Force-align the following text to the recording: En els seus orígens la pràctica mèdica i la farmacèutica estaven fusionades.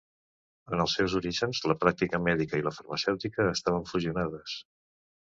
En 0.77 0.79
els 0.85 0.93
seus 0.99 1.15
orígens 1.19 1.61
la 1.71 1.75
pràctica 1.83 2.19
mèdica 2.29 2.63
i 2.63 2.65
la 2.69 2.73
farmacèutica 2.79 3.47
estaven 3.51 3.87
fusionades. 3.91 4.57